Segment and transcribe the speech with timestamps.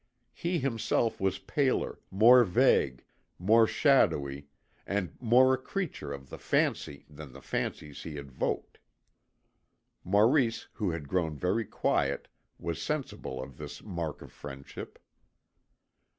[0.33, 3.05] He himself was paler, more vague,
[3.37, 4.47] more shadowy,
[4.87, 8.79] and more a creature of the fancy than the fancies he evoked.
[10.03, 12.27] Maurice, who had grown very quiet,
[12.57, 14.97] was sensible of this mark of friendship.